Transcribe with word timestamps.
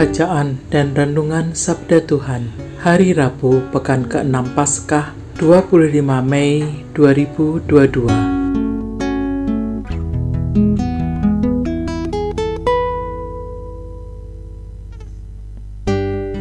Bacaan 0.00 0.56
dan 0.72 0.96
Renungan 0.96 1.52
Sabda 1.52 2.00
Tuhan 2.00 2.48
Hari 2.80 3.12
Rabu 3.12 3.60
Pekan 3.68 4.08
ke-6 4.08 4.56
Paskah 4.56 5.12
25 5.36 6.00
Mei 6.24 6.64
2022 6.96 8.08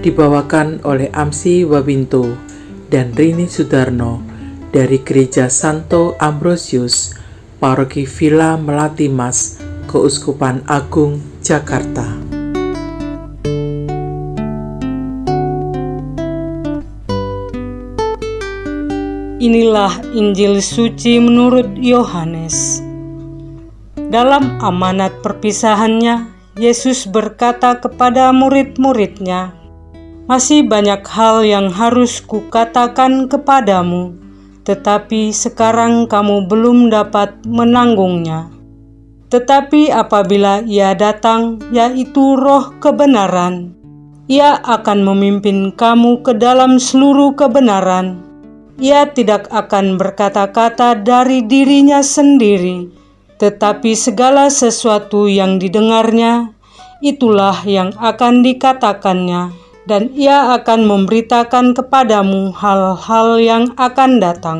Dibawakan 0.07 0.79
oleh 0.87 1.11
Amsi 1.11 1.67
Wawinto 1.67 2.39
dan 2.87 3.11
Rini 3.11 3.51
Sudarno 3.51 4.23
dari 4.71 5.03
Gereja 5.03 5.51
Santo 5.51 6.15
Ambrosius, 6.15 7.11
Paroki 7.59 8.07
Villa 8.07 8.55
Melati 8.55 9.11
Mas, 9.11 9.59
Keuskupan 9.91 10.63
Agung, 10.63 11.19
Jakarta. 11.43 12.18
Inilah 19.39 20.03
Injil 20.11 20.59
suci 20.59 21.15
menurut 21.15 21.79
Yohanes. 21.79 22.83
Dalam 23.95 24.59
amanat 24.59 25.23
perpisahannya, 25.23 26.27
Yesus 26.59 27.07
berkata 27.07 27.79
kepada 27.79 28.35
murid-muridnya, 28.35 29.55
"Masih 30.27 30.67
banyak 30.67 31.07
hal 31.07 31.47
yang 31.47 31.71
harus 31.71 32.19
kukatakan 32.19 33.31
kepadamu, 33.31 34.11
tetapi 34.67 35.31
sekarang 35.31 36.11
kamu 36.11 36.43
belum 36.51 36.91
dapat 36.91 37.39
menanggungnya. 37.47 38.51
Tetapi 39.31 39.87
apabila 39.87 40.67
Ia 40.67 40.91
datang, 40.99 41.63
yaitu 41.71 42.35
Roh 42.35 42.75
kebenaran, 42.83 43.71
Ia 44.27 44.59
akan 44.59 44.99
memimpin 45.07 45.71
kamu 45.71 46.27
ke 46.27 46.35
dalam 46.35 46.75
seluruh 46.75 47.39
kebenaran." 47.39 48.28
Ia 48.79 49.11
tidak 49.11 49.51
akan 49.51 49.99
berkata-kata 49.99 50.95
dari 51.03 51.43
dirinya 51.43 51.99
sendiri, 51.99 52.87
tetapi 53.37 53.93
segala 53.93 54.47
sesuatu 54.47 55.27
yang 55.27 55.59
didengarnya, 55.59 56.55
itulah 57.03 57.59
yang 57.67 57.91
akan 57.99 58.43
dikatakannya, 58.43 59.51
dan 59.83 60.11
ia 60.15 60.55
akan 60.55 60.87
memberitakan 60.87 61.75
kepadamu 61.75 62.55
hal-hal 62.55 63.39
yang 63.39 63.71
akan 63.75 64.23
datang. 64.23 64.59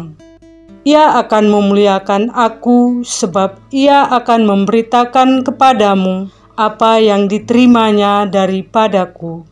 Ia 0.88 1.20
akan 1.24 1.52
memuliakan 1.52 2.32
aku, 2.32 3.04
sebab 3.04 3.60
ia 3.72 4.08
akan 4.08 4.48
memberitakan 4.48 5.44
kepadamu 5.44 6.32
apa 6.56 7.00
yang 7.00 7.28
diterimanya 7.28 8.28
daripadaku. 8.28 9.48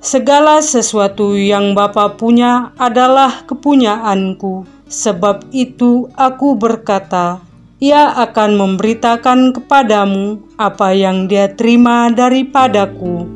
Segala 0.00 0.64
sesuatu 0.64 1.36
yang 1.36 1.76
Bapa 1.76 2.16
punya 2.16 2.72
adalah 2.80 3.44
kepunyaanku. 3.44 4.64
Sebab 4.88 5.52
itu 5.52 6.08
aku 6.16 6.56
berkata, 6.56 7.44
ia 7.84 8.08
akan 8.16 8.56
memberitakan 8.56 9.52
kepadamu 9.52 10.40
apa 10.56 10.96
yang 10.96 11.28
dia 11.28 11.52
terima 11.52 12.08
daripadaku. 12.08 13.28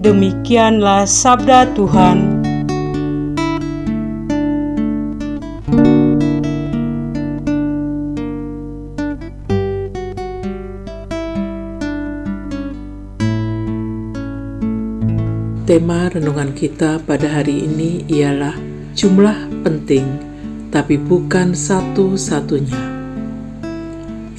Demikianlah 0.00 1.04
sabda 1.04 1.68
Tuhan. 1.76 2.29
Tema 15.68 16.08
renungan 16.08 16.56
kita 16.56 17.04
pada 17.04 17.28
hari 17.28 17.68
ini 17.68 18.08
ialah 18.08 18.56
jumlah 18.96 19.60
penting, 19.60 20.08
tapi 20.72 20.96
bukan 20.96 21.52
satu-satunya. 21.52 22.80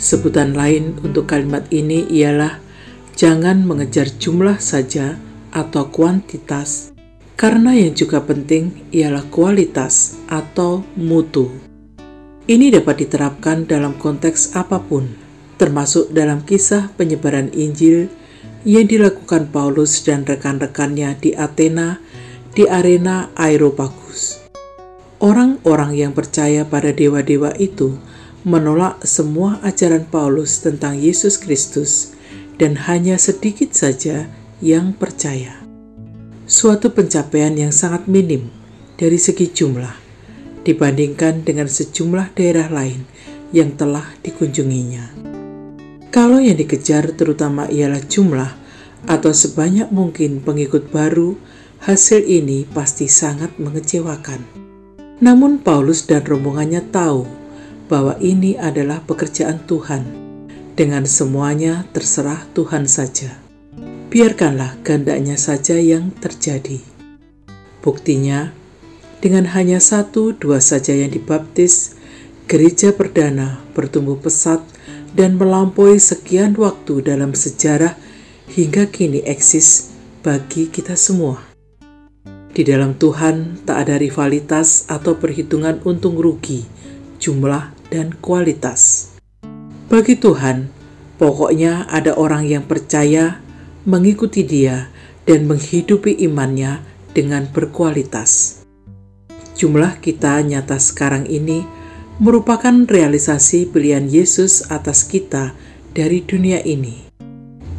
Sebutan 0.01 0.57
lain 0.57 0.97
untuk 1.05 1.29
kalimat 1.29 1.61
ini 1.69 2.09
ialah 2.09 2.57
jangan 3.13 3.61
mengejar 3.61 4.09
jumlah 4.17 4.57
saja 4.57 5.21
atau 5.53 5.93
kuantitas, 5.93 6.89
karena 7.37 7.77
yang 7.77 7.93
juga 7.93 8.17
penting 8.25 8.89
ialah 8.89 9.21
kualitas 9.29 10.17
atau 10.25 10.81
mutu. 10.97 11.53
Ini 12.49 12.73
dapat 12.73 13.05
diterapkan 13.05 13.69
dalam 13.69 13.93
konteks 13.93 14.57
apa 14.57 14.81
pun, 14.81 15.05
termasuk 15.61 16.09
dalam 16.09 16.41
kisah 16.41 16.89
penyebaran 16.97 17.53
Injil 17.53 18.09
yang 18.67 18.85
dilakukan 18.85 19.49
Paulus 19.49 20.05
dan 20.05 20.21
rekan-rekannya 20.25 21.17
di 21.17 21.33
Athena 21.33 21.97
di 22.53 22.67
arena 22.67 23.31
Aeropagus. 23.33 24.43
Orang-orang 25.21 25.97
yang 25.97 26.11
percaya 26.17 26.65
pada 26.65 26.89
dewa-dewa 26.91 27.53
itu 27.61 27.95
menolak 28.41 29.05
semua 29.05 29.61
ajaran 29.61 30.09
Paulus 30.09 30.59
tentang 30.65 30.97
Yesus 30.97 31.37
Kristus 31.37 32.17
dan 32.57 32.73
hanya 32.89 33.21
sedikit 33.21 33.73
saja 33.73 34.29
yang 34.61 34.97
percaya. 34.97 35.61
Suatu 36.49 36.91
pencapaian 36.91 37.53
yang 37.53 37.71
sangat 37.71 38.09
minim 38.09 38.49
dari 38.97 39.17
segi 39.17 39.49
jumlah 39.49 39.93
dibandingkan 40.67 41.41
dengan 41.41 41.65
sejumlah 41.65 42.37
daerah 42.37 42.69
lain 42.69 43.07
yang 43.55 43.73
telah 43.77 44.05
dikunjunginya. 44.21 45.30
Kalau 46.11 46.43
yang 46.43 46.59
dikejar 46.59 47.15
terutama 47.15 47.71
ialah 47.71 48.03
jumlah 48.03 48.51
atau 49.07 49.31
sebanyak 49.31 49.87
mungkin 49.95 50.43
pengikut 50.43 50.91
baru, 50.91 51.39
hasil 51.87 52.27
ini 52.27 52.67
pasti 52.67 53.07
sangat 53.07 53.55
mengecewakan. 53.55 54.43
Namun 55.23 55.63
Paulus 55.63 56.03
dan 56.03 56.27
rombongannya 56.27 56.83
tahu 56.91 57.23
bahwa 57.87 58.19
ini 58.19 58.59
adalah 58.59 58.99
pekerjaan 59.07 59.63
Tuhan. 59.63 60.03
Dengan 60.75 61.07
semuanya 61.07 61.87
terserah 61.95 62.43
Tuhan 62.51 62.91
saja. 62.91 63.31
Biarkanlah 64.11 64.83
kehendaknya 64.83 65.39
saja 65.39 65.79
yang 65.79 66.11
terjadi. 66.19 66.83
Buktinya, 67.79 68.51
dengan 69.23 69.47
hanya 69.55 69.79
satu 69.79 70.35
dua 70.35 70.59
saja 70.59 70.91
yang 70.91 71.15
dibaptis, 71.15 71.95
gereja 72.51 72.91
perdana 72.91 73.63
bertumbuh 73.71 74.19
pesat 74.19 74.59
dan 75.11 75.35
melampaui 75.35 75.99
sekian 75.99 76.55
waktu 76.55 77.03
dalam 77.03 77.35
sejarah 77.35 77.95
hingga 78.51 78.87
kini 78.87 79.23
eksis 79.23 79.91
bagi 80.23 80.67
kita 80.71 80.95
semua. 80.95 81.39
Di 82.51 82.67
dalam 82.67 82.99
Tuhan 82.99 83.63
tak 83.63 83.87
ada 83.87 83.95
rivalitas 83.95 84.83
atau 84.91 85.15
perhitungan 85.15 85.79
untung 85.87 86.19
rugi, 86.19 86.67
jumlah 87.15 87.71
dan 87.87 88.11
kualitas. 88.19 89.11
Bagi 89.87 90.19
Tuhan, 90.19 90.67
pokoknya 91.15 91.87
ada 91.87 92.15
orang 92.15 92.47
yang 92.47 92.67
percaya, 92.67 93.39
mengikuti 93.87 94.43
Dia, 94.43 94.91
dan 95.23 95.47
menghidupi 95.47 96.11
imannya 96.27 96.83
dengan 97.15 97.47
berkualitas. 97.47 98.63
Jumlah 99.55 99.99
kita 100.03 100.43
nyata 100.43 100.75
sekarang 100.75 101.27
ini 101.27 101.63
merupakan 102.21 102.85
realisasi 102.85 103.65
pilihan 103.65 104.05
Yesus 104.05 104.69
atas 104.69 105.09
kita 105.09 105.57
dari 105.97 106.21
dunia 106.21 106.61
ini. 106.61 107.09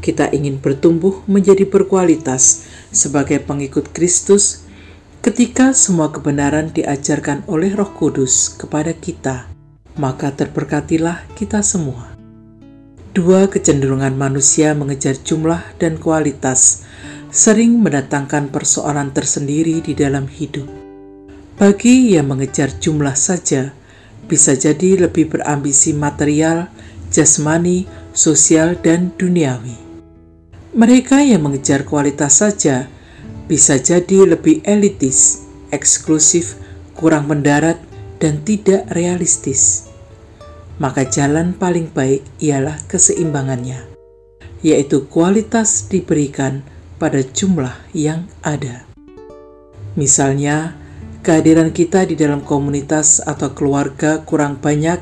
Kita 0.02 0.34
ingin 0.34 0.58
bertumbuh 0.58 1.22
menjadi 1.30 1.62
berkualitas 1.62 2.66
sebagai 2.90 3.38
pengikut 3.38 3.94
Kristus 3.94 4.66
ketika 5.22 5.70
semua 5.78 6.10
kebenaran 6.10 6.74
diajarkan 6.74 7.46
oleh 7.46 7.70
Roh 7.70 7.94
Kudus 7.94 8.50
kepada 8.58 8.90
kita, 8.90 9.46
maka 9.94 10.34
terberkatilah 10.34 11.22
kita 11.38 11.62
semua. 11.62 12.10
Dua 13.14 13.46
kecenderungan 13.46 14.18
manusia 14.18 14.74
mengejar 14.74 15.22
jumlah 15.22 15.62
dan 15.78 16.02
kualitas 16.02 16.82
sering 17.30 17.78
mendatangkan 17.78 18.50
persoalan 18.50 19.14
tersendiri 19.14 19.78
di 19.86 19.94
dalam 19.94 20.26
hidup. 20.26 20.66
Bagi 21.62 22.18
yang 22.18 22.26
mengejar 22.26 22.74
jumlah 22.82 23.14
saja, 23.14 23.70
bisa 24.26 24.54
jadi 24.54 25.06
lebih 25.06 25.30
berambisi 25.32 25.92
material 25.92 26.70
jasmani, 27.12 27.84
sosial, 28.16 28.74
dan 28.80 29.12
duniawi. 29.20 29.76
Mereka 30.72 31.20
yang 31.20 31.44
mengejar 31.44 31.84
kualitas 31.84 32.40
saja 32.40 32.88
bisa 33.44 33.76
jadi 33.76 34.32
lebih 34.32 34.64
elitis, 34.64 35.44
eksklusif, 35.68 36.56
kurang 36.96 37.28
mendarat, 37.28 37.76
dan 38.16 38.40
tidak 38.40 38.88
realistis. 38.96 39.92
Maka 40.80 41.04
jalan 41.04 41.52
paling 41.52 41.92
baik 41.92 42.24
ialah 42.40 42.80
keseimbangannya, 42.88 43.84
yaitu 44.64 45.04
kualitas 45.12 45.92
diberikan 45.92 46.64
pada 46.96 47.20
jumlah 47.20 47.76
yang 47.92 48.24
ada. 48.40 48.88
Misalnya, 49.92 50.72
kehadiran 51.22 51.70
kita 51.70 52.02
di 52.04 52.18
dalam 52.18 52.42
komunitas 52.42 53.22
atau 53.22 53.54
keluarga 53.54 54.26
kurang 54.26 54.58
banyak, 54.58 54.98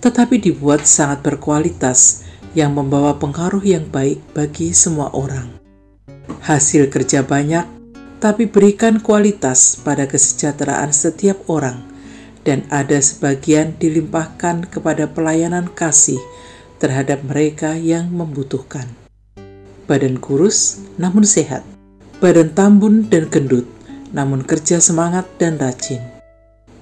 tetapi 0.00 0.40
dibuat 0.40 0.88
sangat 0.88 1.20
berkualitas 1.20 2.24
yang 2.56 2.72
membawa 2.74 3.20
pengaruh 3.20 3.62
yang 3.62 3.86
baik 3.86 4.24
bagi 4.32 4.72
semua 4.72 5.12
orang. 5.12 5.52
Hasil 6.40 6.88
kerja 6.88 7.20
banyak, 7.22 7.68
tapi 8.18 8.48
berikan 8.48 8.98
kualitas 8.98 9.76
pada 9.80 10.08
kesejahteraan 10.08 10.90
setiap 10.90 11.44
orang, 11.46 11.84
dan 12.42 12.64
ada 12.72 12.96
sebagian 12.96 13.76
dilimpahkan 13.76 14.66
kepada 14.72 15.04
pelayanan 15.12 15.68
kasih 15.68 16.18
terhadap 16.80 17.20
mereka 17.20 17.76
yang 17.76 18.08
membutuhkan. 18.08 18.88
Badan 19.84 20.16
kurus 20.16 20.80
namun 20.96 21.28
sehat, 21.28 21.60
badan 22.24 22.48
tambun 22.56 23.04
dan 23.12 23.28
gendut, 23.28 23.68
namun 24.10 24.42
kerja 24.42 24.82
semangat 24.82 25.26
dan 25.38 25.58
rajin. 25.58 26.02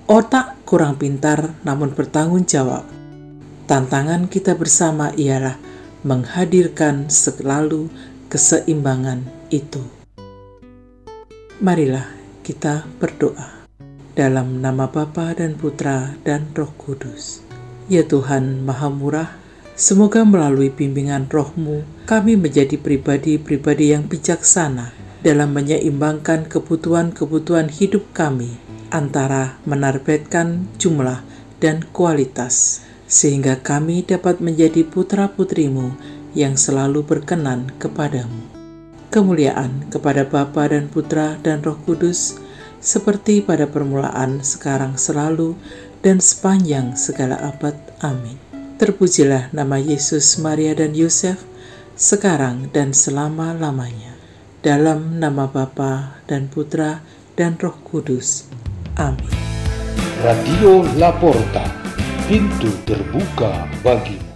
Otak 0.09 0.57
kurang 0.65 0.97
pintar 0.97 1.53
namun 1.65 1.93
bertanggung 1.93 2.49
jawab. 2.49 2.85
Tantangan 3.69 4.33
kita 4.33 4.57
bersama 4.57 5.13
ialah 5.13 5.61
menghadirkan 6.01 7.13
selalu 7.13 7.93
keseimbangan 8.33 9.29
itu. 9.53 9.85
Marilah 11.61 12.09
kita 12.41 12.89
berdoa 12.97 13.59
dalam 14.17 14.65
nama 14.65 14.89
Bapa 14.89 15.37
dan 15.37 15.61
Putra 15.61 16.17
dan 16.25 16.49
Roh 16.57 16.73
Kudus. 16.81 17.45
Ya 17.89 18.05
Tuhan 18.05 18.65
Maha 18.65 18.89
Murah, 18.89 19.37
semoga 19.77 20.25
melalui 20.25 20.73
bimbingan 20.73 21.29
rohmu 21.29 21.85
kami 22.09 22.41
menjadi 22.41 22.81
pribadi-pribadi 22.81 23.93
yang 23.93 24.09
bijaksana 24.09 25.08
dalam 25.19 25.51
menyeimbangkan 25.51 26.47
kebutuhan-kebutuhan 26.47 27.75
hidup 27.75 28.07
kami 28.15 28.55
antara 28.95 29.59
menarbetkan 29.67 30.71
jumlah 30.79 31.27
dan 31.59 31.83
kualitas, 31.91 32.87
sehingga 33.11 33.59
kami 33.59 34.07
dapat 34.07 34.39
menjadi 34.39 34.87
putra-putrimu 34.87 35.99
yang 36.39 36.55
selalu 36.55 37.03
berkenan 37.03 37.75
kepadamu. 37.83 38.47
Kemuliaan 39.09 39.89
kepada 39.89 40.29
Bapa 40.29 40.71
dan 40.71 40.87
Putra 40.87 41.41
dan 41.41 41.65
Roh 41.65 41.81
Kudus, 41.83 42.39
seperti 42.79 43.43
pada 43.43 43.67
permulaan, 43.67 44.45
sekarang 44.45 44.95
selalu, 44.95 45.59
dan 45.99 46.23
sepanjang 46.23 46.95
segala 46.95 47.41
abad. 47.43 47.75
Amin. 48.05 48.39
Terpujilah 48.79 49.51
nama 49.51 49.83
Yesus, 49.83 50.39
Maria, 50.39 50.79
dan 50.79 50.95
Yosef, 50.95 51.43
sekarang 51.99 52.71
dan 52.71 52.95
selama-lamanya 52.95 54.18
dalam 54.61 55.23
nama 55.23 55.47
Bapa 55.47 56.23
dan 56.27 56.51
Putra 56.51 57.03
dan 57.39 57.55
Roh 57.59 57.79
Kudus. 57.87 58.51
Amin. 58.99 59.31
Radio 60.19 60.83
Laporta, 60.99 61.63
pintu 62.27 62.75
terbuka 62.83 63.71
bagi 63.87 64.28